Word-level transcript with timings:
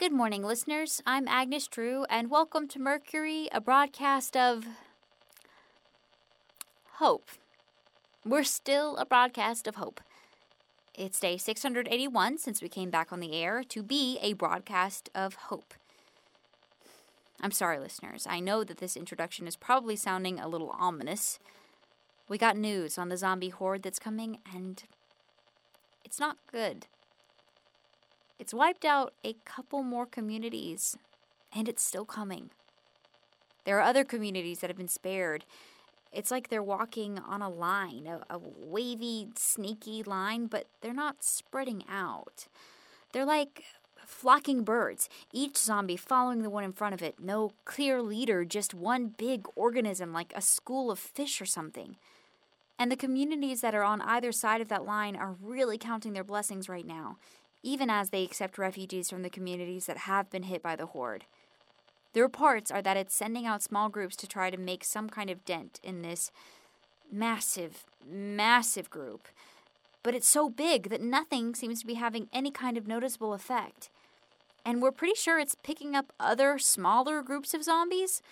Good 0.00 0.12
morning, 0.12 0.42
listeners. 0.42 1.02
I'm 1.04 1.28
Agnes 1.28 1.68
Drew, 1.68 2.04
and 2.08 2.30
welcome 2.30 2.66
to 2.68 2.78
Mercury, 2.78 3.50
a 3.52 3.60
broadcast 3.60 4.34
of 4.34 4.64
hope. 6.94 7.28
We're 8.24 8.44
still 8.44 8.96
a 8.96 9.04
broadcast 9.04 9.66
of 9.66 9.74
hope. 9.74 10.00
It's 10.94 11.20
day 11.20 11.36
681 11.36 12.38
since 12.38 12.62
we 12.62 12.68
came 12.70 12.88
back 12.88 13.12
on 13.12 13.20
the 13.20 13.34
air 13.34 13.62
to 13.64 13.82
be 13.82 14.18
a 14.22 14.32
broadcast 14.32 15.10
of 15.14 15.34
hope. 15.34 15.74
I'm 17.38 17.52
sorry, 17.52 17.78
listeners. 17.78 18.26
I 18.26 18.40
know 18.40 18.64
that 18.64 18.78
this 18.78 18.96
introduction 18.96 19.46
is 19.46 19.54
probably 19.54 19.96
sounding 19.96 20.40
a 20.40 20.48
little 20.48 20.74
ominous. 20.78 21.38
We 22.26 22.38
got 22.38 22.56
news 22.56 22.96
on 22.96 23.10
the 23.10 23.18
zombie 23.18 23.50
horde 23.50 23.82
that's 23.82 23.98
coming, 23.98 24.38
and 24.50 24.82
it's 26.06 26.18
not 26.18 26.38
good. 26.50 26.86
It's 28.40 28.54
wiped 28.54 28.86
out 28.86 29.12
a 29.22 29.34
couple 29.44 29.82
more 29.82 30.06
communities, 30.06 30.96
and 31.54 31.68
it's 31.68 31.82
still 31.82 32.06
coming. 32.06 32.48
There 33.66 33.76
are 33.76 33.82
other 33.82 34.02
communities 34.02 34.60
that 34.60 34.70
have 34.70 34.78
been 34.78 34.88
spared. 34.88 35.44
It's 36.10 36.30
like 36.30 36.48
they're 36.48 36.62
walking 36.62 37.18
on 37.18 37.42
a 37.42 37.50
line, 37.50 38.06
a, 38.06 38.22
a 38.34 38.38
wavy, 38.38 39.28
snaky 39.36 40.02
line, 40.02 40.46
but 40.46 40.64
they're 40.80 40.94
not 40.94 41.22
spreading 41.22 41.84
out. 41.86 42.46
They're 43.12 43.26
like 43.26 43.62
flocking 44.06 44.64
birds, 44.64 45.10
each 45.34 45.58
zombie 45.58 45.98
following 45.98 46.42
the 46.42 46.48
one 46.48 46.64
in 46.64 46.72
front 46.72 46.94
of 46.94 47.02
it. 47.02 47.20
No 47.20 47.52
clear 47.66 48.00
leader, 48.00 48.46
just 48.46 48.72
one 48.72 49.14
big 49.18 49.46
organism 49.54 50.14
like 50.14 50.32
a 50.34 50.40
school 50.40 50.90
of 50.90 50.98
fish 50.98 51.42
or 51.42 51.46
something. 51.46 51.96
And 52.78 52.90
the 52.90 52.96
communities 52.96 53.60
that 53.60 53.74
are 53.74 53.84
on 53.84 54.00
either 54.00 54.32
side 54.32 54.62
of 54.62 54.68
that 54.68 54.86
line 54.86 55.14
are 55.14 55.36
really 55.42 55.76
counting 55.76 56.14
their 56.14 56.24
blessings 56.24 56.70
right 56.70 56.86
now, 56.86 57.18
even 57.62 57.90
as 57.90 58.10
they 58.10 58.24
accept 58.24 58.58
refugees 58.58 59.10
from 59.10 59.22
the 59.22 59.30
communities 59.30 59.86
that 59.86 59.98
have 59.98 60.30
been 60.30 60.44
hit 60.44 60.62
by 60.62 60.76
the 60.76 60.86
horde. 60.86 61.24
The 62.12 62.22
reports 62.22 62.70
are 62.70 62.82
that 62.82 62.96
it's 62.96 63.14
sending 63.14 63.46
out 63.46 63.62
small 63.62 63.88
groups 63.88 64.16
to 64.16 64.26
try 64.26 64.50
to 64.50 64.56
make 64.56 64.84
some 64.84 65.08
kind 65.08 65.30
of 65.30 65.44
dent 65.44 65.78
in 65.82 66.02
this 66.02 66.32
massive, 67.10 67.84
massive 68.08 68.90
group. 68.90 69.28
But 70.02 70.14
it's 70.14 70.28
so 70.28 70.48
big 70.48 70.88
that 70.88 71.02
nothing 71.02 71.54
seems 71.54 71.80
to 71.80 71.86
be 71.86 71.94
having 71.94 72.28
any 72.32 72.50
kind 72.50 72.76
of 72.76 72.88
noticeable 72.88 73.34
effect. 73.34 73.90
And 74.64 74.82
we're 74.82 74.92
pretty 74.92 75.14
sure 75.14 75.38
it's 75.38 75.54
picking 75.62 75.94
up 75.94 76.12
other 76.18 76.58
smaller 76.58 77.22
groups 77.22 77.54
of 77.54 77.64
zombies. 77.64 78.22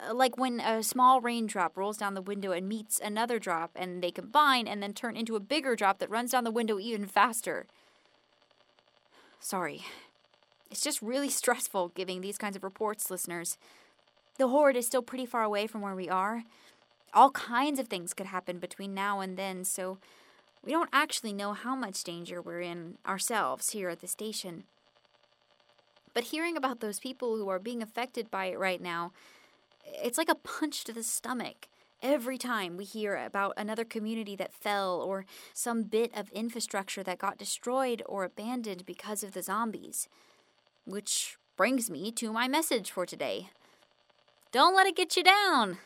Uh, 0.00 0.14
like 0.14 0.36
when 0.36 0.60
a 0.60 0.82
small 0.82 1.20
raindrop 1.20 1.76
rolls 1.76 1.96
down 1.96 2.14
the 2.14 2.22
window 2.22 2.52
and 2.52 2.68
meets 2.68 3.00
another 3.00 3.38
drop, 3.38 3.70
and 3.76 4.02
they 4.02 4.10
combine 4.10 4.66
and 4.66 4.82
then 4.82 4.92
turn 4.92 5.16
into 5.16 5.36
a 5.36 5.40
bigger 5.40 5.76
drop 5.76 5.98
that 5.98 6.10
runs 6.10 6.32
down 6.32 6.44
the 6.44 6.50
window 6.50 6.78
even 6.78 7.06
faster. 7.06 7.66
Sorry. 9.44 9.82
It's 10.70 10.80
just 10.80 11.02
really 11.02 11.28
stressful 11.40 11.92
giving 11.94 12.22
these 12.22 12.38
kinds 12.38 12.56
of 12.56 12.64
reports, 12.64 13.10
listeners. 13.10 13.58
The 14.38 14.48
horde 14.48 14.74
is 14.74 14.86
still 14.86 15.02
pretty 15.02 15.26
far 15.26 15.42
away 15.42 15.66
from 15.66 15.82
where 15.82 15.94
we 15.94 16.08
are. 16.08 16.44
All 17.12 17.30
kinds 17.30 17.78
of 17.78 17.88
things 17.88 18.14
could 18.14 18.26
happen 18.26 18.58
between 18.58 18.94
now 18.94 19.20
and 19.20 19.36
then, 19.36 19.64
so 19.64 19.98
we 20.64 20.72
don't 20.72 20.88
actually 20.94 21.34
know 21.34 21.52
how 21.52 21.76
much 21.76 22.02
danger 22.02 22.40
we're 22.40 22.62
in 22.62 22.96
ourselves 23.06 23.70
here 23.70 23.90
at 23.90 24.00
the 24.00 24.08
station. 24.08 24.64
But 26.14 26.24
hearing 26.24 26.56
about 26.56 26.80
those 26.80 26.98
people 26.98 27.36
who 27.36 27.50
are 27.50 27.58
being 27.58 27.82
affected 27.82 28.30
by 28.30 28.46
it 28.46 28.58
right 28.58 28.80
now, 28.80 29.12
it's 29.84 30.16
like 30.16 30.30
a 30.30 30.34
punch 30.34 30.84
to 30.84 30.92
the 30.92 31.02
stomach. 31.02 31.68
Every 32.02 32.36
time 32.36 32.76
we 32.76 32.84
hear 32.84 33.16
about 33.16 33.54
another 33.56 33.84
community 33.84 34.36
that 34.36 34.52
fell 34.52 35.00
or 35.00 35.24
some 35.52 35.84
bit 35.84 36.10
of 36.14 36.30
infrastructure 36.30 37.02
that 37.02 37.18
got 37.18 37.38
destroyed 37.38 38.02
or 38.06 38.24
abandoned 38.24 38.84
because 38.84 39.22
of 39.22 39.32
the 39.32 39.42
zombies. 39.42 40.08
Which 40.84 41.38
brings 41.56 41.88
me 41.88 42.12
to 42.12 42.32
my 42.32 42.46
message 42.46 42.90
for 42.90 43.06
today. 43.06 43.48
Don't 44.52 44.76
let 44.76 44.86
it 44.86 44.96
get 44.96 45.16
you 45.16 45.24
down. 45.24 45.78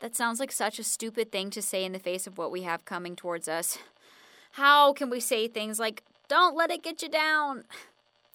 That 0.00 0.16
sounds 0.16 0.40
like 0.40 0.52
such 0.52 0.78
a 0.78 0.84
stupid 0.84 1.30
thing 1.30 1.50
to 1.50 1.62
say 1.62 1.84
in 1.84 1.92
the 1.92 1.98
face 1.98 2.26
of 2.26 2.36
what 2.36 2.50
we 2.50 2.62
have 2.62 2.84
coming 2.84 3.16
towards 3.16 3.48
us. 3.48 3.78
How 4.52 4.92
can 4.92 5.10
we 5.10 5.20
say 5.20 5.48
things 5.48 5.78
like, 5.78 6.02
don't 6.28 6.56
let 6.56 6.70
it 6.70 6.82
get 6.82 7.02
you 7.02 7.08
down? 7.08 7.64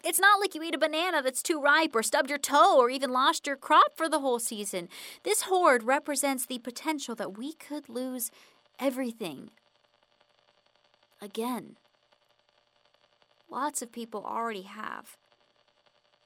It's 0.04 0.20
not 0.20 0.40
like 0.40 0.56
you 0.56 0.64
ate 0.64 0.76
a 0.76 0.78
banana 0.78 1.22
that's 1.22 1.42
too 1.42 1.60
ripe 1.60 1.96
or 1.96 2.04
stubbed 2.04 2.30
your 2.30 2.40
toe 2.40 2.78
or 2.78 2.90
even 2.90 3.12
lost 3.12 3.48
your 3.48 3.56
crop 3.56 3.98
for 3.98 4.08
the 4.08 4.20
whole 4.20 4.40
season. 4.40 4.90
This 5.24 5.44
horde 5.44 5.84
represents 5.84 6.46
the 6.46 6.60
potential 6.60 7.16
that 7.16 7.38
we 7.38 7.54
could 7.54 7.90
lose 7.90 8.32
everything. 8.80 9.50
Again. 11.22 11.76
Lots 13.50 13.82
of 13.82 13.92
people 13.92 14.24
already 14.26 14.64
have. 14.64 15.18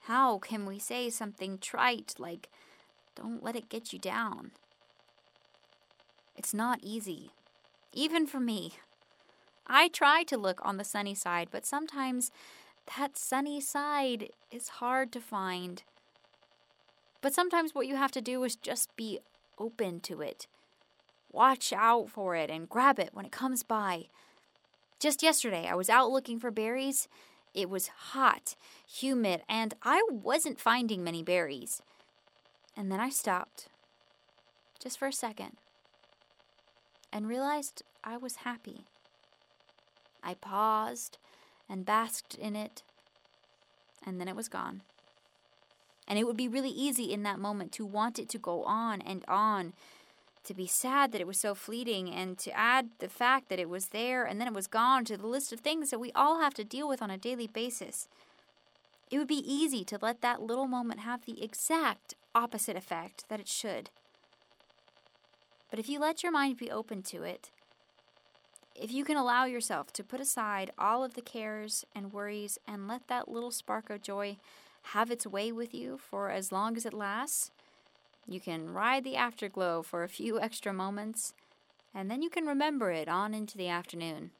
How 0.01 0.39
can 0.39 0.65
we 0.65 0.79
say 0.79 1.09
something 1.09 1.59
trite 1.59 2.15
like, 2.17 2.49
don't 3.15 3.43
let 3.43 3.55
it 3.55 3.69
get 3.69 3.93
you 3.93 3.99
down? 3.99 4.51
It's 6.35 6.53
not 6.53 6.79
easy, 6.81 7.31
even 7.93 8.25
for 8.25 8.39
me. 8.39 8.73
I 9.67 9.87
try 9.87 10.23
to 10.23 10.37
look 10.37 10.59
on 10.63 10.77
the 10.77 10.83
sunny 10.83 11.13
side, 11.13 11.49
but 11.51 11.65
sometimes 11.65 12.31
that 12.97 13.17
sunny 13.17 13.61
side 13.61 14.29
is 14.51 14.67
hard 14.67 15.11
to 15.11 15.21
find. 15.21 15.83
But 17.21 17.33
sometimes 17.33 17.73
what 17.73 17.87
you 17.87 17.95
have 17.95 18.11
to 18.11 18.21
do 18.21 18.43
is 18.43 18.55
just 18.55 18.95
be 18.95 19.19
open 19.57 19.99
to 20.01 20.21
it. 20.21 20.47
Watch 21.31 21.71
out 21.71 22.09
for 22.09 22.35
it 22.35 22.49
and 22.49 22.67
grab 22.69 22.99
it 22.99 23.11
when 23.13 23.25
it 23.25 23.31
comes 23.31 23.63
by. 23.63 24.05
Just 24.99 25.23
yesterday, 25.23 25.67
I 25.67 25.75
was 25.75 25.89
out 25.89 26.11
looking 26.11 26.39
for 26.39 26.51
berries. 26.51 27.07
It 27.53 27.69
was 27.69 27.87
hot, 27.87 28.55
humid, 28.87 29.41
and 29.47 29.73
I 29.83 30.03
wasn't 30.09 30.59
finding 30.59 31.03
many 31.03 31.23
berries. 31.23 31.81
And 32.75 32.91
then 32.91 32.99
I 32.99 33.09
stopped, 33.09 33.67
just 34.79 34.97
for 34.97 35.07
a 35.07 35.13
second, 35.13 35.57
and 37.11 37.27
realized 37.27 37.83
I 38.03 38.17
was 38.17 38.37
happy. 38.37 38.85
I 40.23 40.35
paused 40.35 41.17
and 41.71 41.85
basked 41.85 42.35
in 42.35 42.55
it, 42.55 42.83
and 44.05 44.19
then 44.19 44.27
it 44.27 44.35
was 44.35 44.49
gone. 44.49 44.81
And 46.07 46.19
it 46.19 46.27
would 46.27 46.35
be 46.35 46.49
really 46.49 46.69
easy 46.69 47.13
in 47.13 47.23
that 47.23 47.39
moment 47.39 47.71
to 47.73 47.85
want 47.85 48.19
it 48.19 48.27
to 48.29 48.37
go 48.37 48.63
on 48.63 49.01
and 49.01 49.23
on, 49.27 49.73
to 50.43 50.53
be 50.53 50.67
sad 50.67 51.11
that 51.11 51.21
it 51.21 51.27
was 51.27 51.39
so 51.39 51.55
fleeting, 51.55 52.09
and 52.09 52.37
to 52.39 52.51
add 52.51 52.89
the 52.99 53.07
fact 53.07 53.47
that 53.47 53.59
it 53.59 53.69
was 53.69 53.87
there 53.87 54.25
and 54.25 54.41
then 54.41 54.47
it 54.47 54.53
was 54.53 54.67
gone 54.67 55.05
to 55.05 55.15
the 55.15 55.27
list 55.27 55.53
of 55.53 55.61
things 55.61 55.89
that 55.89 55.99
we 55.99 56.11
all 56.13 56.41
have 56.41 56.53
to 56.55 56.65
deal 56.65 56.87
with 56.87 57.01
on 57.01 57.09
a 57.09 57.17
daily 57.17 57.47
basis. 57.47 58.09
It 59.09 59.17
would 59.17 59.27
be 59.27 59.53
easy 59.53 59.85
to 59.85 59.99
let 60.01 60.21
that 60.21 60.41
little 60.41 60.67
moment 60.67 61.01
have 61.01 61.25
the 61.25 61.43
exact 61.43 62.15
opposite 62.35 62.75
effect 62.75 63.25
that 63.29 63.39
it 63.39 63.47
should. 63.47 63.89
But 65.69 65.79
if 65.79 65.87
you 65.87 65.99
let 65.99 66.23
your 66.23 66.31
mind 66.31 66.57
be 66.57 66.71
open 66.71 67.01
to 67.03 67.23
it, 67.23 67.49
if 68.75 68.91
you 68.91 69.03
can 69.03 69.17
allow 69.17 69.45
yourself 69.45 69.91
to 69.93 70.03
put 70.03 70.19
aside 70.19 70.71
all 70.77 71.03
of 71.03 71.13
the 71.13 71.21
cares 71.21 71.85
and 71.93 72.13
worries 72.13 72.57
and 72.67 72.87
let 72.87 73.07
that 73.07 73.29
little 73.29 73.51
spark 73.51 73.89
of 73.89 74.01
joy 74.01 74.37
have 74.83 75.11
its 75.11 75.27
way 75.27 75.51
with 75.51 75.73
you 75.73 75.97
for 75.97 76.29
as 76.29 76.51
long 76.51 76.75
as 76.75 76.85
it 76.85 76.93
lasts, 76.93 77.51
you 78.27 78.39
can 78.39 78.73
ride 78.73 79.03
the 79.03 79.15
afterglow 79.15 79.81
for 79.81 80.03
a 80.03 80.09
few 80.09 80.39
extra 80.39 80.73
moments, 80.73 81.33
and 81.93 82.09
then 82.09 82.21
you 82.21 82.29
can 82.29 82.45
remember 82.45 82.91
it 82.91 83.07
on 83.07 83.33
into 83.33 83.57
the 83.57 83.67
afternoon. 83.67 84.31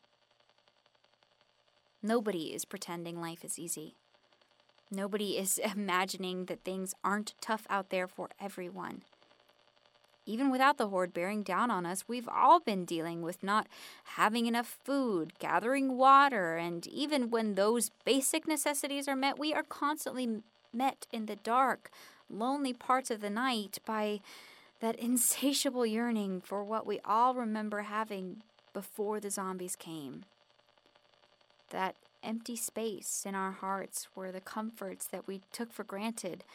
Nobody 2.02 2.54
is 2.54 2.66
pretending 2.66 3.22
life 3.22 3.44
is 3.44 3.60
easy. 3.60 3.96
Nobody 4.90 5.38
is 5.38 5.58
imagining 5.76 6.46
that 6.46 6.64
things 6.64 6.94
aren't 7.04 7.36
tough 7.42 7.68
out 7.70 7.90
there 7.90 8.08
for 8.08 8.30
everyone. 8.40 9.04
Even 10.32 10.50
without 10.50 10.78
the 10.78 10.88
horde 10.88 11.14
bearing 11.14 11.44
down 11.44 11.70
on 11.70 11.86
us, 11.86 12.06
we've 12.08 12.30
all 12.30 12.62
been 12.62 12.86
dealing 12.86 13.22
with 13.22 13.44
not 13.44 13.68
having 14.16 14.46
enough 14.46 14.78
food, 14.82 15.34
gathering 15.40 15.98
water, 15.98 16.56
and 16.56 16.88
even 16.88 17.30
when 17.30 17.56
those 17.56 17.92
basic 18.06 18.48
necessities 18.48 19.10
are 19.10 19.16
met, 19.16 19.38
we 19.38 19.54
are 19.54 19.62
constantly 19.64 20.42
met 20.72 21.06
in 21.12 21.26
the 21.26 21.36
dark, 21.36 21.92
lonely 22.30 22.72
parts 22.72 23.12
of 23.12 23.20
the 23.20 23.30
night 23.30 23.80
by 23.86 24.22
that 24.80 24.96
insatiable 25.00 25.86
yearning 25.86 26.40
for 26.40 26.64
what 26.64 26.88
we 26.88 27.02
all 27.04 27.36
remember 27.36 27.82
having 27.82 28.42
before 28.74 29.20
the 29.20 29.30
zombies 29.30 29.76
came. 29.76 30.24
That 31.72 31.96
empty 32.24 32.56
space 32.56 33.26
in 33.26 33.36
our 33.36 33.52
hearts 33.52 34.08
where 34.14 34.32
the 34.32 34.40
comforts 34.40 35.06
that 35.08 35.28
we 35.28 35.42
took 35.52 35.74
for 35.74 35.84
granted 35.84 36.46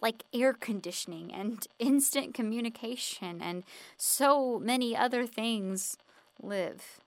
like 0.00 0.24
air 0.32 0.52
conditioning 0.52 1.32
and 1.32 1.66
instant 1.78 2.34
communication 2.34 3.40
and 3.42 3.64
so 3.96 4.58
many 4.58 4.96
other 4.96 5.26
things 5.26 5.96
live. 6.42 7.00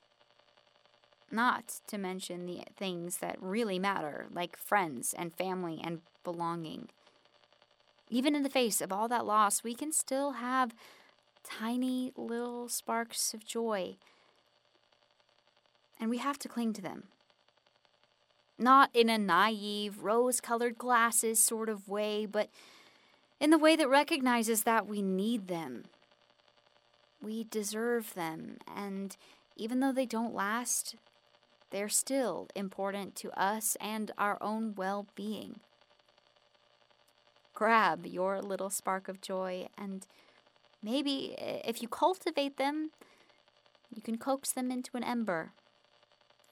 Not 1.31 1.79
to 1.87 1.97
mention 1.97 2.45
the 2.45 2.61
things 2.77 3.17
that 3.17 3.41
really 3.41 3.79
matter, 3.79 4.27
like 4.31 4.55
friends 4.55 5.15
and 5.17 5.33
family 5.33 5.81
and 5.83 6.01
belonging. 6.23 6.89
Even 8.09 8.35
in 8.35 8.43
the 8.43 8.49
face 8.49 8.81
of 8.81 8.91
all 8.91 9.07
that 9.07 9.25
loss, 9.25 9.63
we 9.63 9.73
can 9.73 9.91
still 9.91 10.33
have 10.33 10.75
tiny 11.43 12.11
little 12.15 12.69
sparks 12.69 13.33
of 13.33 13.45
joy. 13.45 13.95
And 15.99 16.09
we 16.11 16.19
have 16.19 16.37
to 16.39 16.47
cling 16.47 16.73
to 16.73 16.81
them. 16.81 17.05
Not 18.59 18.91
in 18.93 19.09
a 19.09 19.17
naive, 19.17 20.03
rose 20.03 20.39
colored 20.39 20.77
glasses 20.77 21.39
sort 21.39 21.69
of 21.69 21.89
way, 21.89 22.27
but 22.27 22.49
in 23.43 23.49
the 23.49 23.57
way 23.57 23.75
that 23.75 23.89
recognizes 23.89 24.63
that 24.63 24.87
we 24.87 25.01
need 25.01 25.49
them. 25.49 25.83
We 27.21 27.43
deserve 27.43 28.13
them, 28.13 28.55
and 28.73 29.17
even 29.57 29.81
though 29.81 29.91
they 29.91 30.05
don't 30.05 30.33
last, 30.33 30.95
they're 31.69 31.89
still 31.89 32.47
important 32.55 33.17
to 33.17 33.37
us 33.37 33.75
and 33.81 34.11
our 34.17 34.37
own 34.41 34.75
well 34.77 35.07
being. 35.13 35.59
Grab 37.53 38.05
your 38.05 38.41
little 38.41 38.69
spark 38.69 39.09
of 39.09 39.19
joy, 39.19 39.67
and 39.77 40.07
maybe 40.81 41.35
if 41.37 41.81
you 41.81 41.89
cultivate 41.89 42.55
them, 42.55 42.91
you 43.93 44.01
can 44.01 44.17
coax 44.17 44.53
them 44.53 44.71
into 44.71 44.95
an 44.95 45.03
ember 45.03 45.51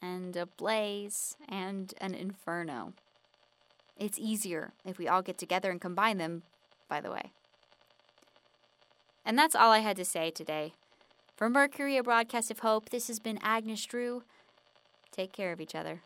and 0.02 0.36
a 0.36 0.46
blaze 0.46 1.38
and 1.48 1.94
an 2.02 2.14
inferno. 2.16 2.92
It's 3.98 4.20
easier 4.20 4.74
if 4.84 4.98
we 4.98 5.08
all 5.08 5.22
get 5.22 5.38
together 5.38 5.72
and 5.72 5.80
combine 5.80 6.18
them, 6.18 6.44
by 6.92 7.00
the 7.00 7.10
way. 7.10 7.32
And 9.26 9.40
that's 9.40 9.56
all 9.56 9.72
I 9.72 9.80
had 9.80 9.96
to 9.96 10.04
say 10.04 10.30
today. 10.30 10.74
For 11.38 11.50
Mercury, 11.50 11.96
a 11.96 12.04
broadcast 12.04 12.52
of 12.52 12.60
hope, 12.60 12.90
this 12.90 13.08
has 13.08 13.18
been 13.18 13.40
Agnes 13.42 13.86
Drew. 13.86 14.24
Take 15.10 15.32
care 15.32 15.54
of 15.54 15.62
each 15.62 15.74
other. 15.74 16.02